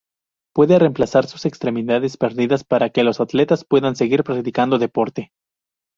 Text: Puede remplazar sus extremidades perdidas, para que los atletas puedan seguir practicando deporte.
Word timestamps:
Puede 0.55 0.79
remplazar 0.79 1.27
sus 1.27 1.45
extremidades 1.45 2.17
perdidas, 2.17 2.63
para 2.63 2.89
que 2.89 3.03
los 3.03 3.21
atletas 3.21 3.63
puedan 3.63 3.95
seguir 3.95 4.23
practicando 4.23 4.79
deporte. 4.79 5.31